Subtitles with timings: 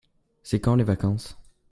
[0.41, 1.37] C'est quand les vacances?